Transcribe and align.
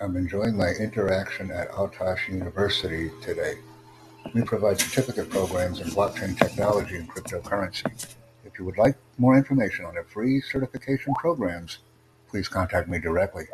I'm 0.00 0.16
enjoying 0.16 0.56
my 0.56 0.70
interaction 0.70 1.52
at 1.52 1.70
Autash 1.70 2.28
University 2.28 3.12
today. 3.22 3.54
We 4.34 4.42
provide 4.42 4.80
certificate 4.80 5.30
programs 5.30 5.80
in 5.80 5.88
blockchain 5.88 6.36
technology 6.36 6.96
and 6.96 7.08
cryptocurrency. 7.08 8.14
If 8.44 8.58
you 8.58 8.64
would 8.64 8.76
like 8.76 8.96
more 9.18 9.36
information 9.36 9.84
on 9.84 9.96
our 9.96 10.02
free 10.02 10.40
certification 10.40 11.14
programs, 11.14 11.78
please 12.28 12.48
contact 12.48 12.88
me 12.88 12.98
directly. 12.98 13.44